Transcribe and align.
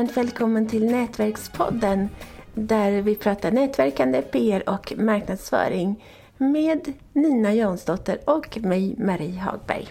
varmt 0.00 0.16
välkommen 0.16 0.68
till 0.68 0.84
Nätverkspodden 0.90 2.08
där 2.54 3.02
vi 3.02 3.14
pratar 3.14 3.50
nätverkande, 3.50 4.22
PR 4.22 4.68
och 4.68 4.92
marknadsföring 4.96 6.04
med 6.36 6.92
Nina 7.12 7.54
Jansdotter 7.54 8.18
och 8.24 8.58
mig, 8.60 8.94
Marie 8.98 9.38
Hagberg. 9.40 9.88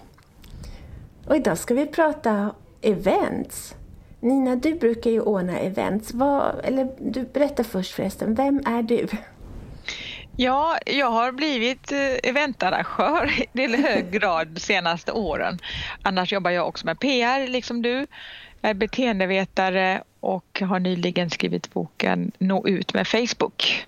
Och 1.27 1.35
idag 1.35 1.57
ska 1.57 1.73
vi 1.73 1.85
prata 1.85 2.55
events. 2.81 3.75
Nina, 4.19 4.55
du 4.55 4.75
brukar 4.75 5.11
ju 5.11 5.21
ordna 5.21 5.59
events. 5.59 6.13
Vad, 6.13 6.55
eller 6.63 6.89
du 6.99 7.23
berättar 7.23 7.63
först 7.63 7.91
förresten, 7.93 8.35
vem 8.35 8.61
är 8.65 8.83
du? 8.83 9.07
Ja, 10.35 10.77
jag 10.85 11.11
har 11.11 11.31
blivit 11.31 11.91
eh, 11.91 12.29
eventarrangör 12.29 13.31
i 13.53 13.81
hög 13.81 14.11
grad 14.11 14.47
de 14.47 14.59
senaste 14.59 15.11
åren. 15.11 15.59
Annars 16.01 16.33
jobbar 16.33 16.51
jag 16.51 16.67
också 16.67 16.85
med 16.85 16.99
PR, 16.99 17.47
liksom 17.47 17.81
du. 17.81 18.07
Jag 18.61 18.69
är 18.69 18.73
beteendevetare 18.73 20.03
och 20.19 20.61
har 20.61 20.79
nyligen 20.79 21.29
skrivit 21.29 21.73
boken 21.73 22.31
Nå 22.37 22.67
ut 22.67 22.93
med 22.93 23.07
Facebook. 23.07 23.87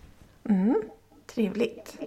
Mm, 0.50 0.82
trevligt. 1.34 1.98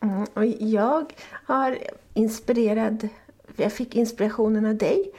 Mm, 0.00 0.26
och 0.34 0.46
jag 0.46 1.12
har 1.30 1.78
inspirerad, 2.14 3.08
jag 3.56 3.72
fick 3.72 3.96
inspirationen 3.96 4.66
av 4.66 4.76
dig, 4.76 5.12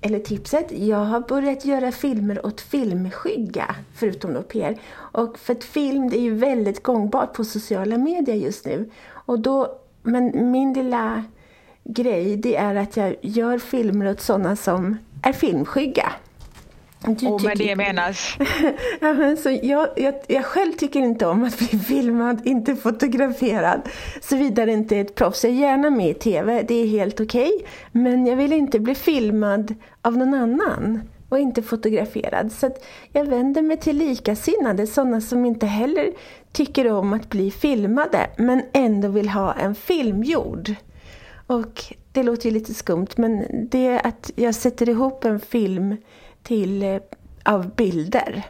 eller 0.00 0.18
tipset. 0.18 0.72
Jag 0.72 1.04
har 1.04 1.20
börjat 1.20 1.64
göra 1.64 1.92
filmer 1.92 2.46
åt 2.46 2.60
Filmskygga, 2.60 3.76
förutom 3.94 4.34
då 4.34 4.42
PR. 4.42 4.76
Och 4.94 5.38
för 5.38 5.52
att 5.52 5.64
film 5.64 6.10
det 6.10 6.18
är 6.18 6.22
ju 6.22 6.34
väldigt 6.34 6.82
gångbart 6.82 7.32
på 7.32 7.44
sociala 7.44 7.98
medier 7.98 8.36
just 8.36 8.64
nu. 8.64 8.90
Och 9.06 9.40
då, 9.40 9.78
men 10.02 10.50
min 10.50 10.72
lilla 10.72 11.24
grej 11.84 12.36
det 12.36 12.56
är 12.56 12.74
att 12.74 12.96
jag 12.96 13.16
gör 13.20 13.58
filmer 13.58 14.10
åt 14.10 14.20
sådana 14.20 14.56
som 14.56 14.96
är 15.24 15.32
filmskygga. 15.32 16.12
Du 17.06 17.26
och 17.26 17.42
med 17.42 17.58
det 17.58 17.76
menas? 17.76 18.36
ja, 19.00 19.36
så 19.36 19.58
jag, 19.62 19.88
jag, 19.96 20.14
jag, 20.26 20.44
själv 20.44 20.72
tycker 20.72 21.00
inte 21.00 21.26
om 21.26 21.44
att 21.44 21.58
bli 21.58 21.66
filmad, 21.88 22.46
inte 22.46 22.76
fotograferad. 22.76 23.80
Såvida 24.22 24.66
det 24.66 24.72
inte 24.72 24.96
är 24.96 25.00
ett 25.00 25.14
proffs. 25.14 25.44
Jag 25.44 25.52
är 25.52 25.56
gärna 25.56 25.90
med 25.90 26.10
i 26.10 26.14
TV, 26.14 26.62
det 26.62 26.74
är 26.74 26.86
helt 26.86 27.20
okej. 27.20 27.52
Okay. 27.54 27.68
Men 27.92 28.26
jag 28.26 28.36
vill 28.36 28.52
inte 28.52 28.80
bli 28.80 28.94
filmad 28.94 29.74
av 30.02 30.16
någon 30.16 30.34
annan 30.34 31.00
och 31.28 31.38
inte 31.38 31.62
fotograferad. 31.62 32.52
Så 32.52 32.70
jag 33.12 33.24
vänder 33.24 33.62
mig 33.62 33.76
till 33.76 33.96
likasinnade, 33.96 34.86
sådana 34.86 35.20
som 35.20 35.44
inte 35.44 35.66
heller 35.66 36.12
tycker 36.52 36.92
om 36.92 37.12
att 37.12 37.30
bli 37.30 37.50
filmade 37.50 38.30
men 38.36 38.62
ändå 38.72 39.08
vill 39.08 39.28
ha 39.28 39.52
en 39.52 39.74
film 39.74 40.22
gjord. 40.22 40.74
Och 41.46 41.84
det 42.14 42.22
låter 42.22 42.48
ju 42.48 42.54
lite 42.54 42.74
skumt 42.74 43.08
men 43.16 43.46
det 43.70 43.86
är 43.86 44.06
att 44.06 44.30
jag 44.34 44.54
sätter 44.54 44.88
ihop 44.88 45.24
en 45.24 45.40
film 45.40 45.96
till, 46.42 46.82
eh, 46.82 47.00
av 47.44 47.74
bilder. 47.74 48.42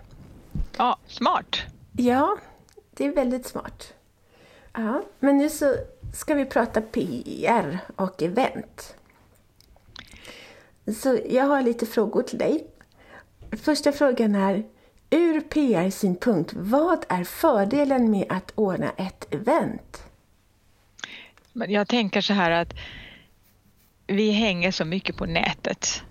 Ja, 0.77 0.99
smart. 1.07 1.57
Ja, 1.93 2.37
det 2.91 3.07
är 3.07 3.15
väldigt 3.15 3.47
smart. 3.47 3.95
Ja, 4.73 5.03
men 5.21 5.39
nu 5.39 5.51
så 5.51 5.75
ska 6.15 6.35
vi 6.35 6.45
prata 6.45 6.81
PR 6.81 7.79
och 7.97 8.23
event. 8.23 8.97
Så 10.97 11.19
jag 11.29 11.45
har 11.45 11.63
lite 11.63 11.87
frågor 11.87 12.23
till 12.23 12.39
dig. 12.39 12.67
Första 13.63 13.93
frågan 13.93 14.35
är, 14.35 14.65
ur 15.11 15.41
PR-synpunkt, 15.41 16.53
vad 16.55 17.05
är 17.09 17.25
fördelen 17.25 18.11
med 18.11 18.27
att 18.29 18.53
ordna 18.55 18.91
ett 18.91 19.35
event? 19.35 20.03
Jag 21.53 21.89
tänker 21.89 22.21
så 22.21 22.33
här 22.33 22.51
att 22.51 22.75
vi 24.07 24.31
hänger 24.31 24.71
så 24.71 24.85
mycket 24.85 25.17
på 25.17 25.27
nätet. 25.27 26.03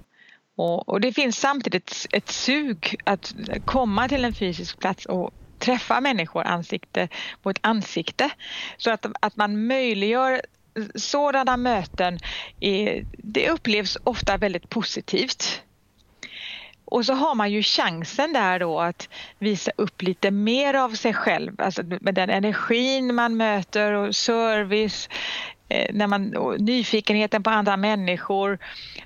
Och, 0.56 0.90
och, 0.90 1.02
det 1.02 1.14
finns 1.14 1.38
samtidigt 1.38 1.92
ett, 1.92 2.06
ett 2.14 2.30
sug 2.30 2.96
att 3.04 3.34
komma 3.66 4.09
till 4.09 4.26
en 4.26 4.34
fysisk 4.34 4.80
plats 4.80 5.06
och 5.06 5.31
träffa 5.59 6.02
människor 6.02 6.44
ansikte 6.44 7.08
mot 7.44 7.59
ansikte. 7.62 8.30
Så 8.78 8.92
att, 8.92 9.06
att 9.20 9.36
man 9.36 9.68
möjliggör 9.68 10.42
sådana 10.96 11.58
möten, 11.58 12.20
är, 12.59 13.06
det 13.18 13.50
upplevs 13.50 13.98
ofta 14.03 14.38
väldigt 14.38 14.70
positivt. 14.70 15.62
Och 16.86 17.06
så 17.06 17.14
har 17.14 17.36
man 17.36 17.52
ju 17.52 17.64
chansen 17.64 18.34
där 18.34 18.59
då 18.59 18.80
att 18.80 19.09
visa 19.40 19.72
upp 19.78 20.02
lite 20.02 20.32
mer 20.32 20.74
av 20.74 20.90
sig 20.90 21.14
själv, 21.14 21.62
alltså 21.62 21.84
med 22.02 22.16
den 22.16 22.30
energin 22.30 23.16
man 23.16 23.38
möter 23.38 23.94
och 23.94 24.16
service, 24.16 25.09
Eh, 25.73 25.85
när 25.94 26.07
man, 26.07 26.34
nyfikenheten 26.59 27.44
på 27.44 27.50
andra 27.50 27.78
människor. 27.78 28.59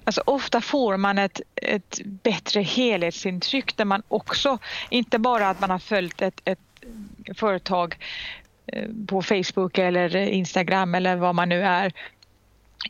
Alltså 0.03 0.21
ofta 0.25 0.61
får 0.61 0.97
man 0.97 1.17
ett, 1.17 1.41
ett 1.55 1.99
bättre 2.05 2.61
helhetsintryck 2.61 3.77
där 3.77 3.85
man 3.85 4.03
också, 4.07 4.57
inte 4.89 5.19
bara 5.19 5.49
att 5.49 5.59
man 5.59 5.69
har 5.69 5.79
följt 5.79 6.21
ett, 6.21 6.41
ett 6.45 6.59
företag 7.37 7.95
eh, 8.73 8.89
på 9.07 9.21
Facebook 9.21 9.77
eller 9.77 10.15
Instagram 10.15 10.95
eller 10.95 11.15
vad 11.15 11.35
man 11.35 11.49
nu 11.49 11.63
är 11.63 11.93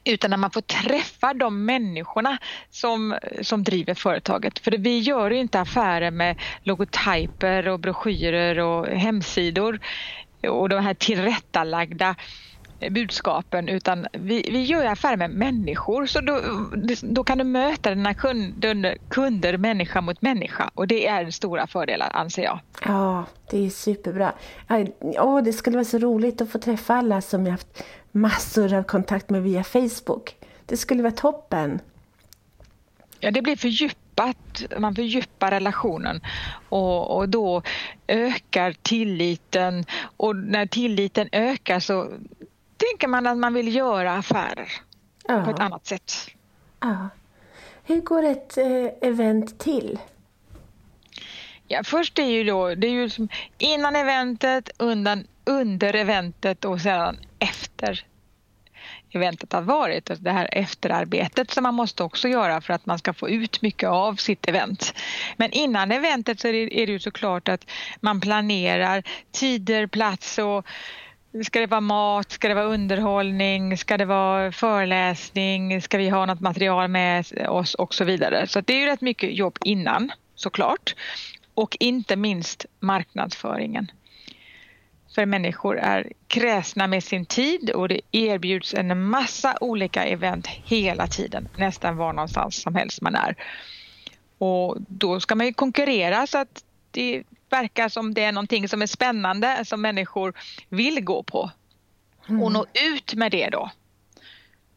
utan 0.03 0.29
när 0.29 0.37
man 0.37 0.51
får 0.51 0.61
träffa 0.61 1.33
de 1.33 1.65
människorna 1.65 2.37
som, 2.69 3.17
som 3.41 3.63
driver 3.63 3.93
företaget. 3.93 4.59
För 4.59 4.71
vi 4.71 4.99
gör 4.99 5.31
ju 5.31 5.39
inte 5.39 5.59
affärer 5.59 6.11
med 6.11 6.35
logotyper 6.63 7.67
och 7.67 7.79
broschyrer 7.79 8.59
och 8.59 8.87
hemsidor 8.87 9.79
och 10.47 10.69
de 10.69 10.83
här 10.83 10.93
tillrättalagda 10.93 12.15
budskapen 12.91 13.69
utan 13.69 14.07
vi, 14.11 14.49
vi 14.51 14.63
gör 14.63 14.85
affärer 14.85 15.17
med 15.17 15.29
människor 15.29 16.05
så 16.05 16.21
då, 16.21 16.41
då 17.01 17.23
kan 17.23 17.37
du 17.37 17.43
möta 17.43 17.89
dina 17.89 18.13
kunder, 18.13 18.97
kunder 19.09 19.57
människa 19.57 20.01
mot 20.01 20.21
människa 20.21 20.69
och 20.73 20.87
det 20.87 21.07
är 21.07 21.31
stora 21.31 21.67
fördelen 21.67 22.09
anser 22.11 22.43
jag. 22.43 22.59
Ja, 22.85 23.25
det 23.51 23.65
är 23.65 23.69
superbra. 23.69 24.33
Oh, 24.99 25.43
det 25.43 25.53
skulle 25.53 25.77
vara 25.77 25.85
så 25.85 25.97
roligt 25.97 26.41
att 26.41 26.51
få 26.51 26.59
träffa 26.59 26.95
alla 26.95 27.21
som 27.21 27.45
jag 27.45 27.51
haft 27.51 27.83
massor 28.11 28.73
av 28.73 28.83
kontakt 28.83 29.29
med 29.29 29.43
via 29.43 29.63
Facebook. 29.63 30.35
Det 30.65 30.77
skulle 30.77 31.03
vara 31.03 31.13
toppen. 31.13 31.79
Ja, 33.19 33.31
det 33.31 33.41
blir 33.41 33.55
fördjupat, 33.55 34.63
man 34.79 34.95
fördjupar 34.95 35.51
relationen 35.51 36.21
och, 36.69 37.17
och 37.17 37.29
då 37.29 37.61
ökar 38.07 38.75
tilliten 38.81 39.85
och 40.17 40.35
när 40.35 40.65
tilliten 40.65 41.29
ökar 41.31 41.79
så 41.79 42.09
tänker 42.77 43.07
man 43.07 43.27
att 43.27 43.37
man 43.37 43.53
vill 43.53 43.75
göra 43.75 44.13
affärer 44.13 44.71
ja. 45.27 45.43
på 45.43 45.51
ett 45.51 45.59
annat 45.59 45.85
sätt. 45.85 46.13
Ja. 46.79 47.09
Hur 47.83 48.01
går 48.01 48.23
ett 48.23 48.57
eh, 48.57 49.09
event 49.09 49.59
till? 49.59 49.99
Ja, 51.67 51.83
först 51.83 52.19
är 52.19 52.25
ju 52.25 52.43
då, 52.43 52.75
det 52.75 52.87
är 52.87 52.91
ju 52.91 53.09
som 53.09 53.29
innan 53.57 53.95
eventet, 53.95 54.69
undan, 54.77 55.27
under 55.45 55.93
eventet 55.93 56.65
och 56.65 56.81
sedan 56.81 57.17
efter 57.39 58.05
eventet 59.11 59.53
har 59.53 59.61
varit. 59.61 60.09
Och 60.09 60.17
det 60.17 60.31
här 60.31 60.49
efterarbetet 60.51 61.51
som 61.51 61.63
man 61.63 61.73
måste 61.73 62.03
också 62.03 62.27
göra 62.27 62.61
för 62.61 62.73
att 62.73 62.85
man 62.85 62.99
ska 62.99 63.13
få 63.13 63.29
ut 63.29 63.61
mycket 63.61 63.89
av 63.89 64.15
sitt 64.15 64.47
event. 64.47 64.93
Men 65.37 65.51
innan 65.51 65.91
eventet 65.91 66.39
så 66.39 66.47
är 66.47 66.53
det, 66.53 66.81
är 66.81 66.85
det 66.85 66.91
ju 66.91 66.99
såklart 66.99 67.47
att 67.47 67.69
man 67.99 68.21
planerar 68.21 69.03
tider, 69.31 69.87
plats 69.87 70.37
och 70.37 70.65
Ska 71.45 71.59
det 71.59 71.67
vara 71.67 71.81
mat? 71.81 72.31
Ska 72.31 72.47
det 72.47 72.53
vara 72.53 72.65
underhållning? 72.65 73.77
Ska 73.77 73.97
det 73.97 74.05
vara 74.05 74.51
föreläsning? 74.51 75.81
Ska 75.81 75.97
vi 75.97 76.09
ha 76.09 76.25
något 76.25 76.39
material 76.39 76.87
med 76.87 77.25
oss 77.49 77.73
och 77.73 77.93
så 77.93 78.03
vidare. 78.03 78.47
Så 78.47 78.61
det 78.61 78.73
är 78.73 78.79
ju 78.79 78.85
rätt 78.85 79.01
mycket 79.01 79.37
jobb 79.37 79.57
innan 79.63 80.11
såklart. 80.35 80.95
Och 81.53 81.77
inte 81.79 82.15
minst 82.15 82.65
marknadsföringen. 82.79 83.91
För 85.15 85.25
människor 85.25 85.77
är 85.77 86.11
kräsna 86.27 86.87
med 86.87 87.03
sin 87.03 87.25
tid 87.25 87.69
och 87.69 87.87
det 87.87 88.01
erbjuds 88.11 88.73
en 88.73 89.03
massa 89.03 89.57
olika 89.61 90.05
event 90.05 90.47
hela 90.47 91.07
tiden, 91.07 91.47
nästan 91.55 91.97
var 91.97 92.13
någonstans 92.13 92.61
som 92.61 92.75
helst 92.75 93.01
man 93.01 93.15
är. 93.15 93.35
Och 94.37 94.77
då 94.79 95.19
ska 95.19 95.35
man 95.35 95.45
ju 95.45 95.53
konkurrera 95.53 96.27
så 96.27 96.37
att 96.37 96.63
det 96.91 97.23
verkar 97.49 97.89
som 97.89 98.13
det 98.13 98.23
är 98.23 98.31
någonting 98.31 98.69
som 98.69 98.81
är 98.81 98.87
spännande 98.87 99.65
som 99.65 99.81
människor 99.81 100.33
vill 100.69 101.03
gå 101.03 101.23
på. 101.23 101.51
Mm. 102.29 102.43
Och 102.43 102.51
nå 102.51 102.65
ut 102.93 103.13
med 103.13 103.31
det 103.31 103.49
då. 103.49 103.71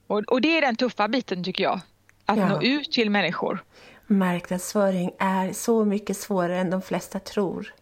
Och, 0.06 0.19
och, 0.19 0.40
det 0.40 0.58
är 0.58 0.61
den 0.61 0.76
tuffa 0.76 1.08
biten 1.08 1.44
tycker 1.44 1.64
jag. 1.64 1.81
Att 2.26 2.38
ja. 2.38 2.49
nå 2.49 2.62
ut 2.62 2.93
till 2.93 3.11
människor. 3.11 3.64
Marknadsföring 4.06 5.11
är 5.19 5.52
så 5.52 5.84
mycket 5.84 6.17
svårare 6.17 6.58
än 6.58 6.70
de 6.70 6.82
flesta 6.82 7.19
tror. 7.19 7.75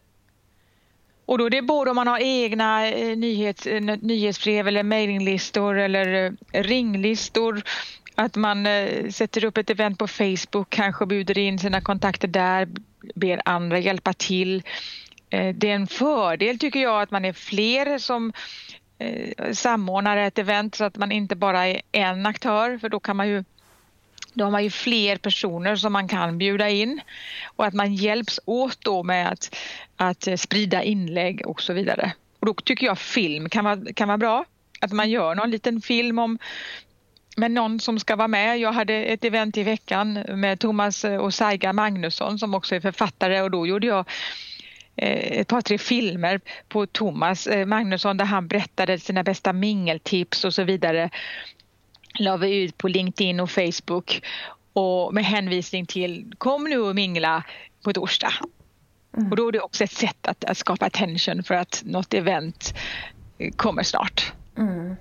Och 1.28 1.38
då 1.38 1.46
är 1.46 1.50
det 1.50 1.62
både 1.62 1.90
om 1.90 1.96
man 1.96 2.06
har 2.06 2.18
egna 2.18 2.88
eh, 2.88 3.16
nyhets, 3.16 3.66
eh, 3.66 3.80
nyhetsbrev 3.82 4.68
eller 4.68 4.82
mejlinglistor 4.82 5.78
eller 5.78 6.36
eh, 6.52 6.62
ringlistor. 6.62 7.62
Att 8.20 8.36
man 8.36 8.66
eh, 8.66 9.10
sätter 9.10 9.44
upp 9.44 9.58
ett 9.58 9.70
event 9.70 9.98
på 9.98 10.08
Facebook, 10.08 10.70
kanske 10.70 11.06
bjuder 11.06 11.38
in 11.38 11.58
sina 11.58 11.80
kontakter 11.80 12.28
där, 12.28 12.68
ber 13.14 13.42
andra 13.44 13.78
hjälpa 13.78 14.12
till. 14.12 14.62
Eh, 15.30 15.54
det 15.54 15.70
är 15.70 15.74
en 15.74 15.86
fördel 15.86 16.58
tycker 16.58 16.80
jag 16.80 17.02
att 17.02 17.10
man 17.10 17.24
är 17.24 17.32
fler 17.32 17.98
som 17.98 18.32
eh, 18.98 19.52
samordnar 19.52 20.16
ett 20.16 20.38
event 20.38 20.74
så 20.74 20.84
att 20.84 20.96
man 20.96 21.12
inte 21.12 21.36
bara 21.36 21.66
är 21.66 21.82
en 21.92 22.26
aktör 22.26 22.78
för 22.78 22.88
då 22.88 23.00
kan 23.00 23.16
man 23.16 23.28
ju 23.28 23.44
då 24.34 24.44
har 24.44 24.50
man 24.50 24.64
ju 24.64 24.70
fler 24.70 25.16
personer 25.16 25.76
som 25.76 25.92
man 25.92 26.08
kan 26.08 26.38
bjuda 26.38 26.68
in 26.68 27.00
och 27.56 27.66
att 27.66 27.74
man 27.74 27.94
hjälps 27.94 28.40
åt 28.44 28.84
då 28.84 29.02
med 29.02 29.28
att, 29.28 29.56
att 29.96 30.26
eh, 30.26 30.36
sprida 30.36 30.82
inlägg 30.82 31.46
och 31.46 31.62
så 31.62 31.72
vidare. 31.72 32.12
Och 32.40 32.46
då 32.46 32.54
tycker 32.54 32.86
jag 32.86 32.98
film 32.98 33.48
kan 33.48 33.64
vara, 33.64 33.92
kan 33.94 34.08
vara 34.08 34.18
bra. 34.18 34.44
Att 34.80 34.92
man 34.92 35.10
gör 35.10 35.34
någon 35.34 35.50
liten 35.50 35.80
film 35.80 36.18
om 36.18 36.38
med 37.38 37.50
någon 37.50 37.80
som 37.80 37.98
ska 37.98 38.16
vara 38.16 38.28
med. 38.28 38.58
Jag 38.58 38.72
hade 38.72 38.94
ett 38.94 39.24
event 39.24 39.56
i 39.56 39.62
veckan 39.62 40.12
med 40.28 40.60
Thomas 40.60 41.04
och 41.04 41.34
Saiga 41.34 41.72
Magnusson 41.72 42.38
som 42.38 42.54
också 42.54 42.74
är 42.74 42.80
författare 42.80 43.40
och 43.40 43.50
då 43.50 43.66
gjorde 43.66 43.86
jag 43.86 44.08
eh, 44.96 45.40
ett 45.40 45.48
par 45.48 45.60
tre 45.60 45.78
filmer 45.78 46.40
på 46.68 46.86
Thomas 46.86 47.46
eh, 47.46 47.66
Magnusson 47.66 48.16
där 48.16 48.24
han 48.24 48.48
berättade 48.48 48.98
sina 48.98 49.22
bästa 49.22 49.52
mingeltips 49.52 50.44
och 50.44 50.54
så 50.54 50.64
vidare. 50.64 51.10
La 52.18 52.36
vi 52.36 52.62
ut 52.62 52.78
på 52.78 52.88
LinkedIn 52.88 53.40
och 53.40 53.50
Facebook 53.50 54.22
och 54.72 55.14
med 55.14 55.24
hänvisning 55.24 55.86
till 55.86 56.32
kom 56.38 56.64
nu 56.64 56.78
och 56.78 56.94
mingla 56.94 57.44
på 57.84 57.92
torsdag. 57.92 58.32
Mm. 59.16 59.30
Och 59.30 59.36
då 59.36 59.48
är 59.48 59.52
det 59.52 59.60
också 59.60 59.84
ett 59.84 59.92
sätt 59.92 60.28
att, 60.28 60.44
att 60.44 60.58
skapa 60.58 60.86
attention 60.86 61.42
för 61.42 61.54
att 61.54 61.82
något 61.84 62.14
event 62.14 62.74
kommer 63.56 63.82
snart. 63.82 64.32
Mm. 64.58 64.96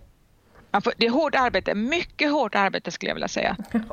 Får, 0.81 0.93
det 0.97 1.05
är 1.05 1.09
hårt 1.09 1.35
arbete, 1.35 1.75
mycket 1.75 2.31
hårt 2.31 2.55
arbete 2.55 2.91
skulle 2.91 3.09
jag 3.09 3.15
vilja 3.15 3.27
säga. 3.27 3.57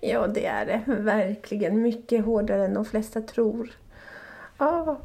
Ja, 0.00 0.26
det 0.26 0.46
är 0.46 0.66
det 0.66 0.82
verkligen. 0.86 1.82
Mycket 1.82 2.24
hårdare 2.24 2.64
än 2.64 2.74
de 2.74 2.84
flesta 2.84 3.20
tror. 3.20 3.70
Ja. 4.58 5.00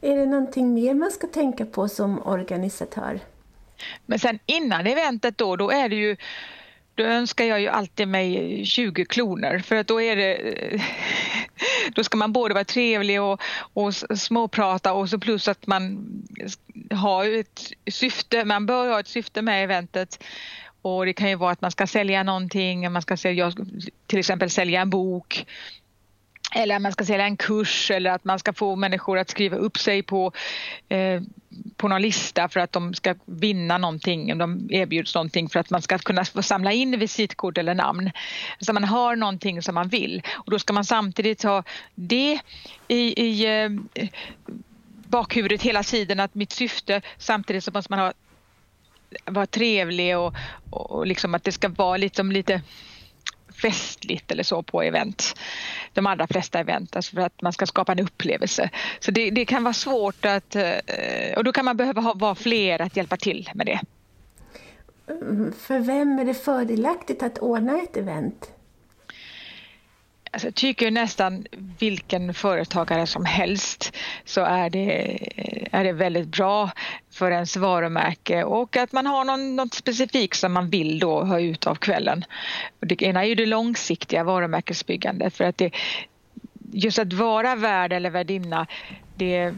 Är 0.00 0.16
det 0.16 0.26
någonting 0.26 0.74
mer 0.74 0.94
man 0.94 1.10
ska 1.10 1.26
tänka 1.26 1.66
på 1.66 1.88
som 1.88 2.26
organisatör? 2.26 3.20
Men 4.06 4.18
sen 4.18 4.38
innan 4.46 4.86
eventet 4.86 5.38
då, 5.38 5.56
då 5.56 5.70
är 5.70 5.88
det 5.88 5.96
ju 5.96 6.16
då 6.94 7.04
önskar 7.04 7.44
jag 7.44 7.60
ju 7.60 7.68
alltid 7.68 8.08
mig 8.08 8.64
20 8.64 9.04
kloner 9.04 9.58
för 9.58 9.76
att 9.76 9.86
då 9.86 10.00
är 10.00 10.16
det 10.16 10.36
då 11.94 12.04
ska 12.04 12.16
man 12.16 12.32
både 12.32 12.54
vara 12.54 12.64
trevlig 12.64 13.22
och, 13.22 13.40
och 13.74 13.94
småprata 13.94 14.92
och 14.92 15.08
så 15.08 15.18
plus 15.18 15.48
att 15.48 15.66
man 15.66 16.06
har 16.90 17.40
ett 17.40 17.72
syfte, 17.90 18.44
man 18.44 18.66
bör 18.66 18.88
ha 18.88 19.00
ett 19.00 19.08
syfte 19.08 19.42
med 19.42 19.64
eventet. 19.64 20.24
Och 20.82 21.06
det 21.06 21.12
kan 21.12 21.28
ju 21.28 21.34
vara 21.34 21.52
att 21.52 21.60
man 21.60 21.70
ska 21.70 21.86
sälja 21.86 22.22
någonting, 22.22 22.92
man 22.92 23.02
ska 23.02 23.16
sälja, 23.16 23.52
till 24.06 24.18
exempel 24.18 24.50
sälja 24.50 24.80
en 24.80 24.90
bok 24.90 25.46
eller 26.54 26.76
att 26.76 26.82
man 26.82 26.92
ska 26.92 27.04
sälja 27.04 27.26
en 27.26 27.36
kurs 27.36 27.90
eller 27.90 28.10
att 28.10 28.24
man 28.24 28.38
ska 28.38 28.52
få 28.52 28.76
människor 28.76 29.18
att 29.18 29.30
skriva 29.30 29.56
upp 29.56 29.78
sig 29.78 30.02
på, 30.02 30.32
eh, 30.88 31.22
på 31.76 31.88
någon 31.88 32.02
lista 32.02 32.48
för 32.48 32.60
att 32.60 32.72
de 32.72 32.94
ska 32.94 33.14
vinna 33.24 33.78
någonting, 33.78 34.32
om 34.32 34.38
de 34.38 34.68
erbjuds 34.70 35.14
någonting 35.14 35.48
för 35.48 35.60
att 35.60 35.70
man 35.70 35.82
ska 35.82 35.98
kunna 35.98 36.24
få 36.24 36.42
samla 36.42 36.72
in 36.72 36.98
visitkort 36.98 37.58
eller 37.58 37.74
namn. 37.74 38.10
Så 38.60 38.72
man 38.72 38.84
har 38.84 39.16
någonting 39.16 39.62
som 39.62 39.74
man 39.74 39.88
vill 39.88 40.22
och 40.28 40.50
då 40.50 40.58
ska 40.58 40.72
man 40.72 40.84
samtidigt 40.84 41.42
ha 41.42 41.62
det 41.94 42.38
i, 42.88 43.22
i 43.22 43.62
eh, 43.62 43.70
bakhuvudet 45.08 45.62
hela 45.62 45.82
tiden 45.82 46.20
att 46.20 46.34
mitt 46.34 46.52
syfte 46.52 47.02
samtidigt 47.18 47.64
så 47.64 47.70
måste 47.74 47.92
man 47.92 47.98
ha 47.98 48.12
vara 49.24 49.46
trevlig 49.46 50.18
och, 50.18 50.34
och 50.70 51.06
liksom 51.06 51.34
att 51.34 51.44
det 51.44 51.52
ska 51.52 51.68
vara 51.68 51.96
liksom 51.96 52.32
lite 52.32 52.62
festligt 53.62 54.30
eller 54.30 54.42
så 54.42 54.62
på 54.62 54.82
event. 54.82 55.34
De 55.92 56.06
allra 56.06 56.26
flesta 56.26 56.58
event, 56.58 56.96
alltså 56.96 57.16
för 57.16 57.22
att 57.22 57.42
man 57.42 57.52
ska 57.52 57.66
skapa 57.66 57.92
en 57.92 58.00
upplevelse. 58.00 58.70
Så 59.00 59.10
det, 59.10 59.30
det 59.30 59.44
kan 59.44 59.64
vara 59.64 59.74
svårt 59.74 60.24
att, 60.24 60.56
eh, 60.56 61.36
och 61.36 61.44
då 61.44 61.52
kan 61.52 61.64
man 61.64 61.76
behöva 61.76 62.00
ha, 62.00 62.14
vara 62.14 62.34
fler 62.34 62.82
att 62.82 62.96
hjälpa 62.96 63.16
till 63.16 63.50
med 63.54 63.66
det. 63.66 63.80
Mm, 65.10 65.52
för 65.52 65.78
vem 65.78 66.18
är 66.18 66.24
det 66.24 66.34
fördelaktigt 66.34 67.22
att 67.22 67.38
ordna 67.38 67.82
ett 67.82 67.96
event? 67.96 68.57
Alltså, 70.30 70.46
jag 70.46 70.54
tycker 70.54 70.90
nästan 70.90 71.46
vilken 71.78 72.34
företagare 72.34 73.06
som 73.06 73.24
helst. 73.24 73.96
Så 74.24 74.40
är 74.40 74.70
det, 74.70 75.18
är 75.72 75.84
det 75.84 75.92
väldigt 75.92 76.28
bra 76.28 76.70
för 77.10 77.30
ens 77.30 77.56
varumärke. 77.56 78.44
Och 78.44 78.76
att 78.76 78.92
man 78.92 79.06
har 79.06 79.24
någon, 79.24 79.56
något 79.56 79.74
specifikt 79.74 80.38
som 80.38 80.52
man 80.52 80.70
vill 80.70 80.98
då 80.98 81.24
ha 81.24 81.40
ut 81.40 81.66
av 81.66 81.74
kvällen. 81.74 82.24
Det 82.80 83.02
ena 83.02 83.24
är 83.24 83.28
ju 83.28 83.34
det 83.34 83.46
långsiktiga 83.46 84.24
varumärkesbyggandet. 84.24 85.34
För 85.34 85.44
att 85.44 85.58
det, 85.58 85.70
just 86.72 86.98
att 86.98 87.12
vara 87.12 87.54
värd 87.56 87.92
eller 87.92 88.10
värdinna 88.10 88.66
det, 89.16 89.52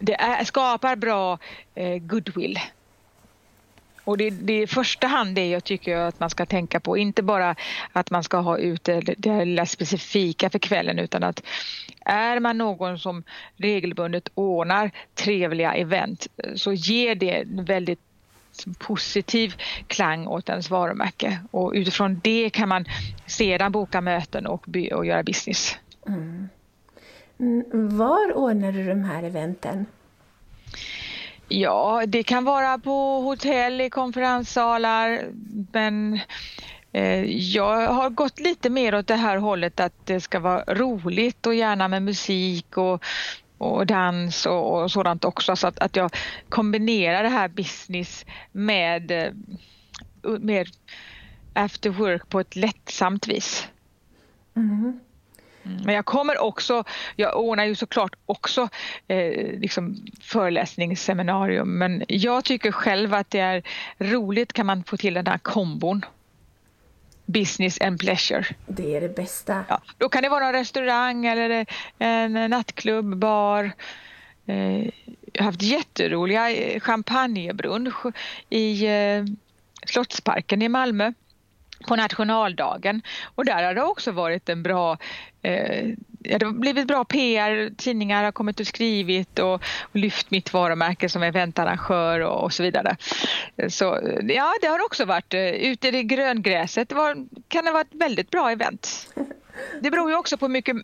det 0.00 0.14
är, 0.14 0.44
skapar 0.44 0.96
bra 0.96 1.38
eh, 1.74 1.96
goodwill 1.96 2.58
och 4.04 4.18
det, 4.18 4.30
det 4.30 4.52
är 4.52 4.62
i 4.62 4.66
första 4.66 5.06
hand 5.06 5.34
det 5.34 5.48
jag 5.48 5.64
tycker 5.64 5.96
att 5.96 6.20
man 6.20 6.30
ska 6.30 6.46
tänka 6.46 6.80
på. 6.80 6.96
Inte 6.96 7.22
bara 7.22 7.56
att 7.92 8.10
man 8.10 8.24
ska 8.24 8.36
ha 8.36 8.58
ut 8.58 8.84
det, 8.84 9.00
det 9.18 9.44
lilla 9.44 9.66
specifika 9.66 10.50
för 10.50 10.58
kvällen 10.58 10.98
utan 10.98 11.22
att 11.22 11.42
är 12.04 12.40
man 12.40 12.58
någon 12.58 12.98
som 12.98 13.22
regelbundet 13.56 14.28
ordnar 14.34 14.90
trevliga 15.14 15.74
event 15.74 16.26
så 16.54 16.72
ger 16.72 17.14
det 17.14 17.44
väldigt 17.46 18.00
positiv 18.78 19.54
klang 19.86 20.26
åt 20.26 20.48
ens 20.48 20.70
varumärke 20.70 21.38
och 21.50 21.72
utifrån 21.74 22.20
det 22.24 22.50
kan 22.50 22.68
man 22.68 22.84
sedan 23.26 23.72
boka 23.72 24.00
möten 24.00 24.46
och, 24.46 24.68
och 24.92 25.06
göra 25.06 25.22
business. 25.22 25.76
Mm. 26.06 26.48
mm 27.38 27.96
var 27.96 28.36
ordnar 28.36 28.72
du 28.72 28.88
de 28.88 29.04
här 29.04 29.22
eventen? 29.22 29.86
Ja, 31.48 32.02
det 32.06 32.22
kan 32.22 32.44
vara 32.44 32.78
på 32.78 33.20
hotell, 33.20 33.80
i 33.80 33.90
konferenssalar, 33.90 35.24
men 35.72 36.20
eh, 36.92 37.24
jag 37.24 37.88
har 37.88 38.10
gått 38.10 38.40
lite 38.40 38.70
mer 38.70 38.94
åt 38.94 39.06
det 39.06 39.14
här 39.14 39.36
hållet 39.36 39.80
att 39.80 40.06
det 40.06 40.20
ska 40.20 40.40
vara 40.40 40.64
roligt 40.74 41.46
och 41.46 41.54
gärna 41.54 41.88
med 41.88 42.02
musik 42.02 42.76
och, 42.76 43.04
och 43.58 43.86
dans 43.86 44.46
och, 44.46 44.82
och 44.82 44.90
sådant 44.90 45.24
också 45.24 45.56
så 45.56 45.66
att, 45.66 45.78
att 45.78 45.96
jag 45.96 46.10
kombinerar 46.48 47.22
det 47.22 47.28
här 47.28 47.48
business 47.48 48.26
med, 48.52 49.10
eh, 49.10 49.32
after 51.52 51.90
work 51.90 52.28
på 52.28 52.40
ett 52.40 52.56
lättsamt 52.56 53.26
vis. 53.28 53.68
Mm. 54.56 55.00
Mm. 55.64 55.82
Men 55.84 55.94
jag 55.94 56.04
kommer 56.04 56.38
också, 56.38 56.84
jag 57.16 57.36
ordnar 57.36 57.64
ju 57.64 57.74
såklart 57.74 58.14
också 58.26 58.68
eh, 59.08 59.58
liksom 59.58 59.96
föreläsningsseminarium 60.20 61.78
men 61.78 62.04
jag 62.08 62.44
tycker 62.44 62.72
själv 62.72 63.14
att 63.14 63.30
det 63.30 63.40
är 63.40 63.62
roligt 63.98 64.52
kan 64.52 64.66
man 64.66 64.84
få 64.84 64.96
till 64.96 65.14
den 65.14 65.26
här 65.26 65.38
kombon. 65.38 66.04
Business 67.26 67.80
and 67.80 68.00
pleasure. 68.00 68.44
Det 68.66 68.96
är 68.96 69.00
det 69.00 69.16
bästa. 69.16 69.64
Ja, 69.68 69.80
då 69.98 70.08
kan 70.08 70.22
det 70.22 70.28
vara 70.28 70.46
en 70.46 70.52
restaurang 70.52 71.26
eller 71.26 71.66
en 71.98 72.50
nattklubb, 72.50 73.16
bar. 73.16 73.72
Eh, 74.46 74.84
jag 75.32 75.42
har 75.42 75.44
haft 75.44 75.62
jätteroliga 75.62 76.50
eh, 76.50 76.80
champagnebrunch 76.80 78.06
i 78.50 78.86
eh, 78.86 79.24
Slottsparken 79.86 80.62
i 80.62 80.68
Malmö 80.68 81.12
på 81.86 81.96
nationaldagen 81.96 83.02
och 83.34 83.44
där 83.44 83.64
har 83.64 83.74
det 83.74 83.82
också 83.82 84.12
varit 84.12 84.48
en 84.48 84.62
bra 84.62 84.98
eh, 85.42 85.94
det 86.24 86.42
har 86.42 86.52
blivit 86.52 86.86
bra 86.86 87.04
PR, 87.04 87.70
tidningar 87.76 88.24
har 88.24 88.32
kommit 88.32 88.60
och 88.60 88.66
skrivit 88.66 89.38
och, 89.38 89.54
och 89.54 89.96
lyft 89.96 90.30
mitt 90.30 90.52
varumärke 90.52 91.08
som 91.08 91.22
eventarrangör 91.22 92.20
och, 92.20 92.44
och 92.44 92.52
så 92.52 92.62
vidare. 92.62 92.96
Så 93.68 93.84
ja, 94.28 94.54
det 94.60 94.66
har 94.66 94.84
också 94.84 95.04
varit 95.04 95.34
eh, 95.34 95.48
ute 95.48 95.88
i 95.88 96.02
gröngräset, 96.02 96.88
det 96.88 96.94
var, 96.94 97.26
kan 97.48 97.64
det 97.64 97.70
vara 97.70 97.80
ett 97.80 97.94
väldigt 97.94 98.30
bra 98.30 98.50
event. 98.50 99.14
Det 99.80 99.90
beror 99.90 100.10
ju 100.10 100.16
också 100.16 100.36
på 100.36 100.48
mycket, 100.48 100.76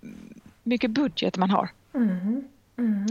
mycket 0.62 0.90
budget 0.90 1.36
man 1.36 1.50
har. 1.50 1.68
Mm. 1.94 2.44
Mm. 2.78 3.06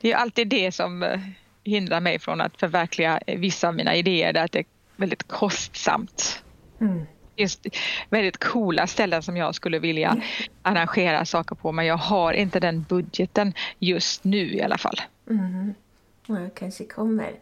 Det 0.00 0.12
är 0.12 0.16
alltid 0.16 0.48
det 0.48 0.72
som 0.72 1.02
eh, 1.02 1.20
hindrar 1.64 2.00
mig 2.00 2.18
från 2.18 2.40
att 2.40 2.60
förverkliga 2.60 3.20
vissa 3.26 3.68
av 3.68 3.74
mina 3.74 3.94
idéer, 3.94 4.32
det 4.32 4.40
är 4.40 4.44
att 4.44 4.52
det 4.52 4.58
är 4.58 4.66
väldigt 4.96 5.28
kostsamt. 5.28 6.42
Mm 6.80 7.06
finns 7.36 7.60
väldigt 8.10 8.44
coola 8.44 8.86
ställen 8.86 9.22
som 9.22 9.36
jag 9.36 9.54
skulle 9.54 9.78
vilja 9.78 10.16
arrangera 10.62 11.24
saker 11.24 11.56
på 11.56 11.72
men 11.72 11.86
jag 11.86 11.96
har 11.96 12.32
inte 12.32 12.60
den 12.60 12.82
budgeten 12.88 13.52
just 13.78 14.24
nu 14.24 14.54
i 14.54 14.62
alla 14.62 14.78
fall. 14.78 15.00
Mm. 15.30 15.74
Ja, 16.26 16.36
kanske 16.54 16.84
kommer. 16.84 17.32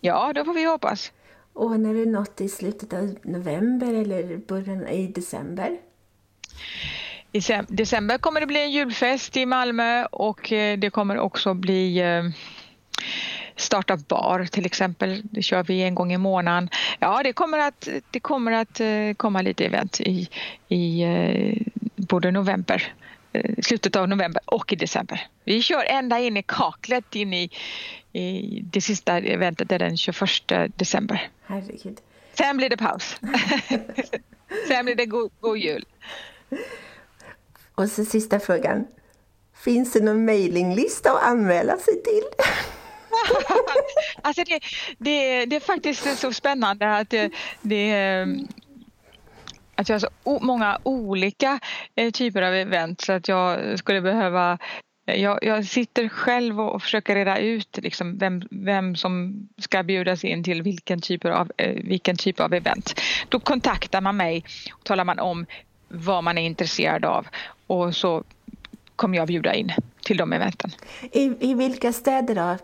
Ja, 0.00 0.32
då 0.34 0.44
får 0.44 0.54
vi 0.54 0.64
hoppas. 0.64 1.12
Och 1.52 1.80
när 1.80 1.94
du 1.94 2.06
nått 2.06 2.40
i 2.40 2.48
slutet 2.48 2.92
av 2.92 3.18
november 3.22 3.94
eller 3.94 4.36
början 4.36 4.86
i 4.86 5.06
december? 5.06 5.78
I 7.32 7.40
december 7.68 8.18
kommer 8.18 8.40
det 8.40 8.46
bli 8.46 8.62
en 8.62 8.70
julfest 8.70 9.36
i 9.36 9.46
Malmö 9.46 10.04
och 10.04 10.52
eh, 10.52 10.78
det 10.78 10.90
kommer 10.90 11.18
också 11.18 11.54
bli 11.54 11.98
eh, 11.98 12.24
starta 13.66 13.96
bar 13.96 14.44
till 14.44 14.66
exempel. 14.66 15.22
Det 15.24 15.42
kör 15.42 15.64
vi 15.64 15.82
en 15.82 15.94
gång 15.94 16.12
i 16.12 16.18
månaden. 16.18 16.68
Ja, 16.98 17.22
det 17.22 17.32
kommer 17.32 17.58
att, 17.58 17.88
det 18.10 18.20
kommer 18.20 18.52
att 18.52 18.80
eh, 18.80 19.14
komma 19.16 19.42
lite 19.42 19.64
event 19.64 20.00
i, 20.00 20.28
i 20.68 21.02
eh, 21.02 21.82
både 21.96 22.30
november 22.30 22.94
eh, 23.32 23.54
slutet 23.62 23.96
av 23.96 24.08
november 24.08 24.42
och 24.44 24.72
i 24.72 24.76
december. 24.76 25.26
Vi 25.44 25.62
kör 25.62 25.84
ända 25.84 26.18
in 26.18 26.36
i 26.36 26.42
kaklet 26.42 27.14
in 27.14 27.34
i, 27.34 27.50
i 28.12 28.60
det 28.72 28.80
sista 28.80 29.18
eventet 29.18 29.72
är 29.72 29.78
den 29.78 29.96
21 29.96 30.18
december. 30.76 31.28
Herregud. 31.46 32.00
Sen 32.38 32.56
blir 32.56 32.68
det 32.68 32.76
paus. 32.76 33.16
Sen 34.68 34.84
blir 34.84 34.94
det 34.94 35.06
god, 35.06 35.30
god 35.40 35.58
jul. 35.58 35.84
Och 37.74 37.88
så 37.88 38.04
sista 38.04 38.40
frågan. 38.40 38.86
Finns 39.54 39.92
det 39.92 40.00
någon 40.00 40.24
mailinglista 40.24 41.12
att 41.12 41.22
anmäla 41.22 41.76
sig 41.76 42.02
till? 42.02 42.24
Alltså 44.22 44.44
det, 44.44 44.60
det, 44.98 45.46
det, 45.46 45.56
är 45.56 45.60
faktiskt 45.60 46.18
så 46.18 46.32
spännande 46.32 46.96
att 46.96 47.12
eh, 47.12 47.22
det, 47.22 47.30
det 47.62 48.26
att 49.74 49.88
jag 49.88 49.94
har 49.94 50.00
så 50.00 50.38
många 50.40 50.78
olika 50.82 51.60
eh, 51.94 52.10
typer 52.10 52.42
av 52.42 52.54
event 52.54 53.00
så 53.00 53.12
att 53.12 53.28
jag 53.28 53.78
skulle 53.78 54.00
behöva 54.00 54.58
eh, 55.06 55.22
jag, 55.22 55.38
jag, 55.42 55.64
sitter 55.64 56.08
själv 56.08 56.60
och 56.60 56.82
försöker 56.82 57.14
reda 57.14 57.38
ut 57.38 57.78
liksom 57.82 58.18
vem, 58.18 58.42
vem 58.50 58.96
som 58.96 59.48
ska 59.58 59.82
bjudas 59.82 60.24
in 60.24 60.44
till 60.44 60.62
vilken 60.62 61.00
typ, 61.00 61.24
av, 61.24 61.52
vilken 61.76 62.16
typ 62.16 62.40
av 62.40 62.54
event. 62.54 63.00
Då 63.28 63.40
kontaktar 63.40 64.00
man 64.00 64.16
mig 64.16 64.44
och 64.72 64.84
talar 64.84 65.04
man 65.04 65.18
om 65.18 65.46
vad 65.88 66.24
man 66.24 66.38
är 66.38 66.42
intresserad 66.42 67.04
av 67.04 67.26
och 67.66 67.96
så 67.96 68.24
kommer 68.96 69.18
jag 69.18 69.26
bjuda 69.26 69.54
in 69.54 69.72
till 70.02 70.16
de 70.16 70.32
eventen. 70.32 70.70
I, 71.12 71.50
i 71.50 71.54
vilka 71.54 71.92
städer 71.92 72.34
då 72.34 72.58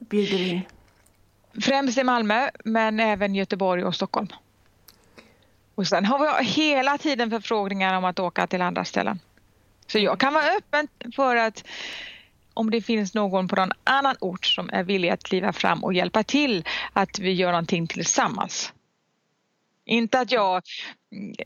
bjuder 0.00 0.40
in? 0.40 0.60
Främst 1.62 1.98
i 1.98 2.04
Malmö 2.04 2.50
men 2.64 3.00
även 3.00 3.34
Göteborg 3.34 3.84
och 3.84 3.94
Stockholm. 3.94 4.28
Och 5.74 5.86
sen 5.86 6.04
har 6.04 6.18
vi 6.18 6.44
hela 6.44 6.98
tiden 6.98 7.30
förfrågningar 7.30 7.94
om 7.94 8.04
att 8.04 8.18
åka 8.18 8.46
till 8.46 8.62
andra 8.62 8.84
ställen. 8.84 9.20
Så 9.86 9.98
jag 9.98 10.20
kan 10.20 10.34
vara 10.34 10.44
öppen 10.44 10.88
för 11.16 11.36
att 11.36 11.64
om 12.54 12.70
det 12.70 12.82
finns 12.82 13.14
någon 13.14 13.48
på 13.48 13.56
någon 13.56 13.72
annan 13.84 14.16
ort 14.20 14.46
som 14.46 14.70
är 14.72 14.82
villig 14.82 15.08
att 15.08 15.22
kliva 15.22 15.52
fram 15.52 15.84
och 15.84 15.94
hjälpa 15.94 16.22
till 16.22 16.64
att 16.92 17.18
vi 17.18 17.32
gör 17.32 17.50
någonting 17.50 17.86
tillsammans. 17.86 18.72
Inte 19.84 20.20
att 20.20 20.32
jag 20.32 20.62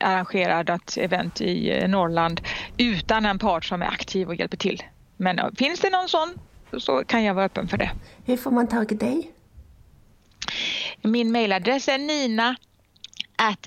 arrangerar 0.00 0.71
ett 0.71 0.97
event 0.97 1.40
i 1.40 1.87
Norrland 1.88 2.40
utan 2.76 3.26
en 3.26 3.38
part 3.38 3.64
som 3.64 3.82
är 3.82 3.87
aktiv 3.87 4.28
och 4.28 4.35
hjälper 4.35 4.56
till. 4.56 4.82
Men 5.16 5.56
finns 5.56 5.80
det 5.80 5.90
någon 5.90 6.09
sån 6.09 6.38
så 6.80 7.04
kan 7.04 7.24
jag 7.24 7.34
vara 7.34 7.44
öppen 7.44 7.68
för 7.68 7.76
det. 7.76 7.90
Hur 8.24 8.36
får 8.36 8.50
man 8.50 8.68
tag 8.68 8.92
i 8.92 8.94
dig? 8.94 9.32
Min 11.02 11.32
mejladress 11.32 11.88
är 11.88 11.98
nina 11.98 12.56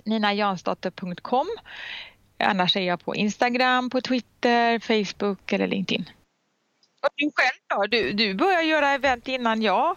ninajansdotter.com 0.05 1.47
Annars 2.38 2.77
är 2.77 2.81
jag 2.81 3.05
på 3.05 3.15
Instagram, 3.15 3.89
på 3.89 4.01
Twitter, 4.01 4.79
Facebook 4.79 5.53
eller 5.53 5.67
LinkedIn. 5.67 6.09
Och 7.01 7.09
du 7.15 7.31
själv 7.35 7.55
då? 7.67 7.85
Du, 7.88 8.13
du 8.13 8.33
började 8.33 8.63
göra 8.63 8.89
event 8.89 9.27
innan 9.27 9.62
jag, 9.62 9.95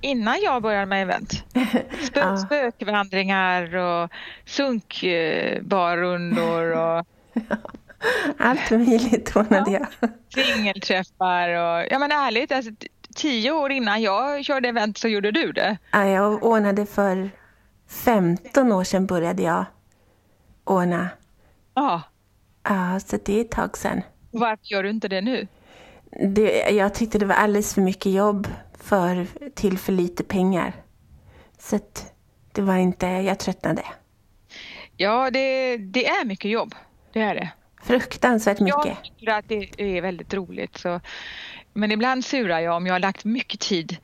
innan 0.00 0.40
jag 0.42 0.62
började 0.62 0.86
med 0.86 1.02
event. 1.02 1.32
Spö, 2.02 2.20
ja. 2.20 2.36
Spökvandringar 2.36 3.76
och 3.76 4.10
sunkbarrundor 4.44 6.72
och 6.72 7.06
allt 8.38 8.70
möjligt 8.70 9.36
ordnade 9.36 9.70
jag. 9.70 9.86
Singelträffar 10.34 11.48
och 11.48 11.86
ja 11.90 11.98
men 11.98 12.12
ärligt, 12.12 12.52
alltså, 12.52 12.70
tio 13.14 13.50
år 13.50 13.72
innan 13.72 14.02
jag 14.02 14.44
körde 14.44 14.68
event 14.68 14.98
så 14.98 15.08
gjorde 15.08 15.30
du 15.30 15.52
det. 15.52 15.78
Ja, 15.90 16.06
jag 16.06 16.44
ordnade 16.44 16.86
för 16.86 17.30
15 17.88 18.72
år 18.72 18.84
sedan 18.84 19.06
började 19.06 19.42
jag 19.42 19.64
ordna 20.64 21.08
Ja. 21.74 22.02
Ja, 22.62 23.00
så 23.00 23.18
det 23.24 23.36
är 23.36 23.40
ett 23.40 23.50
tag 23.50 23.76
sedan. 23.76 24.02
Varför 24.30 24.66
gör 24.66 24.82
du 24.82 24.90
inte 24.90 25.08
det 25.08 25.20
nu? 25.20 25.48
Det, 26.34 26.70
jag 26.70 26.94
tyckte 26.94 27.18
det 27.18 27.26
var 27.26 27.34
alldeles 27.34 27.74
för 27.74 27.80
mycket 27.82 28.12
jobb 28.12 28.48
för, 28.80 29.26
till 29.54 29.78
för 29.78 29.92
lite 29.92 30.24
pengar. 30.24 30.72
Så 31.58 31.78
det 32.52 32.62
var 32.62 32.76
inte, 32.76 33.06
jag 33.06 33.38
tröttnade. 33.38 33.82
Ja, 34.96 35.30
det, 35.30 35.76
det 35.76 36.06
är 36.06 36.24
mycket 36.24 36.50
jobb. 36.50 36.74
Det 37.12 37.20
är 37.20 37.34
det. 37.34 37.50
Fruktansvärt 37.86 38.60
mycket. 38.60 38.86
Jag 38.86 39.02
tycker 39.02 39.32
att 39.32 39.48
det 39.48 39.96
är 39.96 40.02
väldigt 40.02 40.34
roligt. 40.34 40.78
Så, 40.78 41.00
men 41.72 41.92
ibland 41.92 42.24
surar 42.24 42.60
jag 42.60 42.76
om 42.76 42.86
jag 42.86 42.94
har 42.94 42.98
lagt 42.98 43.24
mycket 43.24 43.60
tid 43.60 43.96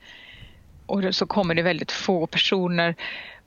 och 0.85 1.15
så 1.15 1.25
kommer 1.25 1.55
det 1.55 1.61
väldigt 1.61 1.91
få 1.91 2.27
personer 2.27 2.95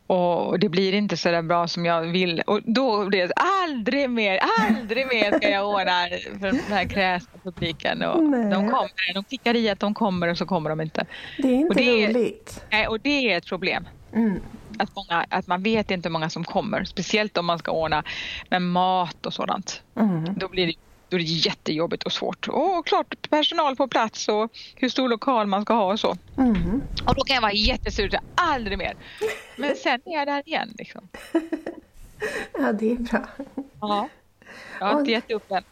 och 0.06 0.58
det 0.58 0.68
blir 0.68 0.94
inte 0.94 1.16
så 1.16 1.30
där 1.30 1.42
bra 1.42 1.68
som 1.68 1.84
jag 1.84 2.02
vill. 2.02 2.40
Och 2.40 2.60
då 2.64 3.06
blir 3.06 3.26
det 3.26 3.32
aldrig 3.36 4.10
mer, 4.10 4.40
aldrig 4.60 5.06
mer 5.06 5.38
ska 5.38 5.48
jag 5.48 5.68
ordna 5.68 6.08
för 6.40 6.46
den 6.46 6.60
här 6.68 6.88
kräsna 6.88 7.38
publiken. 7.42 8.02
Och 8.02 8.22
de 8.22 8.70
kommer, 8.70 9.14
de 9.14 9.24
klickar 9.24 9.56
i 9.56 9.68
att 9.68 9.80
de 9.80 9.94
kommer 9.94 10.28
och 10.28 10.38
så 10.38 10.46
kommer 10.46 10.70
de 10.70 10.80
inte. 10.80 11.06
Det 11.38 11.48
är 11.48 11.52
inte 11.52 11.68
och 11.68 11.74
det 11.74 12.08
roligt. 12.08 12.64
nej, 12.70 12.86
och 12.86 13.00
det 13.00 13.32
är 13.32 13.38
ett 13.38 13.46
problem. 13.46 13.88
Mm. 14.12 14.40
Att, 14.78 14.96
många, 14.96 15.26
att 15.30 15.46
man 15.46 15.62
vet 15.62 15.90
inte 15.90 16.08
hur 16.08 16.12
många 16.12 16.30
som 16.30 16.44
kommer. 16.44 16.84
Speciellt 16.84 17.38
om 17.38 17.46
man 17.46 17.58
ska 17.58 17.70
ordna 17.70 18.04
med 18.50 18.62
mat 18.62 19.26
och 19.26 19.34
sådant. 19.34 19.82
Mm. 19.96 20.24
Då 20.38 20.48
blir 20.48 20.66
det 20.66 20.74
då 21.08 21.16
är 21.16 21.18
det 21.18 21.24
jättejobbigt 21.24 22.02
och 22.02 22.12
svårt. 22.12 22.48
Och 22.48 22.86
klart 22.86 23.30
personal 23.30 23.76
på 23.76 23.88
plats 23.88 24.28
och 24.28 24.50
hur 24.74 24.88
stor 24.88 25.08
lokal 25.08 25.46
man 25.46 25.62
ska 25.62 25.74
ha 25.74 25.92
och 25.92 26.00
så. 26.00 26.16
Mm. 26.38 26.82
Och 27.06 27.14
då 27.14 27.24
kan 27.24 27.34
jag 27.34 27.40
vara 27.40 27.52
jättesur, 27.52 28.18
aldrig 28.34 28.78
mer. 28.78 28.96
Men 29.56 29.76
sen 29.76 30.00
är 30.04 30.12
jag 30.12 30.26
där 30.26 30.42
igen. 30.46 30.74
Liksom. 30.78 31.08
ja, 32.58 32.72
det 32.72 32.92
är 32.92 32.96
bra. 32.96 33.26
Ja, 33.80 34.08
jag 34.80 34.86
har 34.86 35.00
inte 35.00 35.10
gett 35.10 35.30
upp 35.30 35.50
än. 35.50 35.62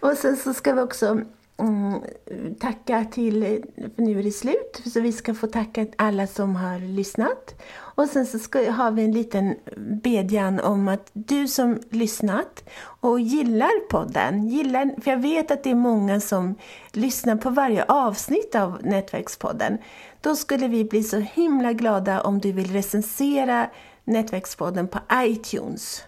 Och 0.00 0.12
sen 0.12 0.36
så 0.36 0.54
ska 0.54 0.72
vi 0.72 0.80
också 0.80 1.20
mm, 1.56 1.94
eh, 2.26 2.52
tacka 2.60 3.04
till, 3.12 3.64
för 3.96 4.02
nu 4.02 4.18
är 4.18 4.22
det 4.22 4.30
slut, 4.30 4.82
så 4.84 5.00
vi 5.00 5.12
ska 5.12 5.34
få 5.34 5.46
tacka 5.46 5.86
alla 5.96 6.26
som 6.26 6.56
har 6.56 6.78
lyssnat. 6.78 7.62
Och 7.76 8.08
sen 8.08 8.26
så 8.26 8.38
ska, 8.38 8.70
har 8.70 8.90
vi 8.90 9.04
en 9.04 9.12
liten 9.12 9.54
bedjan 9.76 10.60
om 10.60 10.88
att 10.88 11.10
du 11.12 11.48
som 11.48 11.80
lyssnat 11.90 12.64
och 13.00 13.20
gillar 13.20 13.88
podden, 13.88 14.48
gillar, 14.48 15.00
för 15.00 15.10
jag 15.10 15.18
vet 15.18 15.50
att 15.50 15.64
det 15.64 15.70
är 15.70 15.74
många 15.74 16.20
som 16.20 16.54
lyssnar 16.92 17.36
på 17.36 17.50
varje 17.50 17.84
avsnitt 17.84 18.54
av 18.54 18.78
Nätverkspodden. 18.82 19.78
Då 20.20 20.36
skulle 20.36 20.68
vi 20.68 20.84
bli 20.84 21.02
så 21.02 21.18
himla 21.18 21.72
glada 21.72 22.20
om 22.20 22.38
du 22.38 22.52
vill 22.52 22.72
recensera 22.72 23.70
Nätverkspodden 24.04 24.88
på 24.88 24.98
iTunes. 25.12 26.02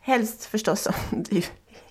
Helst 0.00 0.44
förstås 0.44 0.86
om 0.86 1.22
du 1.22 1.42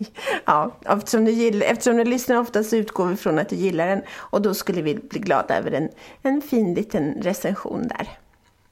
Ja, 0.45 0.71
eftersom 0.85 1.25
du, 1.25 1.31
gillar, 1.31 1.67
eftersom 1.67 1.97
du 1.97 2.03
lyssnar 2.03 2.35
ofta 2.35 2.63
så 2.63 2.75
utgår 2.75 3.07
vi 3.07 3.15
från 3.15 3.39
att 3.39 3.49
du 3.49 3.55
gillar 3.55 3.87
den 3.87 4.01
och 4.11 4.41
då 4.41 4.53
skulle 4.53 4.81
vi 4.81 4.95
bli 4.95 5.19
glada 5.19 5.57
över 5.57 5.71
en, 5.71 5.89
en 6.21 6.41
fin 6.41 6.73
liten 6.73 7.13
recension 7.21 7.87
där. 7.87 8.07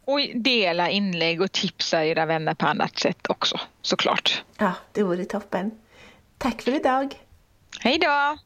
Och 0.06 0.20
dela 0.36 0.90
inlägg 0.90 1.42
och 1.42 1.52
tipsa 1.52 2.06
era 2.06 2.26
vänner 2.26 2.54
på 2.54 2.66
annat 2.66 3.00
sätt 3.00 3.28
också, 3.30 3.60
såklart. 3.82 4.44
Ja, 4.58 4.72
det 4.92 5.04
vore 5.04 5.26
toppen. 5.26 5.72
Tack 6.38 6.62
för 6.62 6.76
idag. 6.76 7.16
Hej 7.80 8.00
då! 8.00 8.38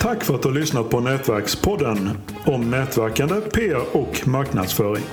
Tack 0.00 0.24
för 0.24 0.34
att 0.34 0.42
du 0.42 0.48
har 0.48 0.54
lyssnat 0.54 0.90
på 0.90 1.00
Nätverkspodden 1.00 2.18
om 2.46 2.70
nätverkande, 2.70 3.40
PR 3.40 3.96
och 3.96 4.28
marknadsföring 4.28 5.04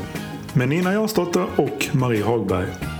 med 0.55 0.69
Nina 0.69 0.93
Jansdotter 0.93 1.45
och 1.57 1.95
Marie 1.95 2.23
Hagberg. 2.23 2.94